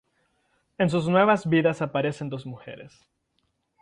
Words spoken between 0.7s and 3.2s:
En sus nuevas vidas aparecen dos mujeres.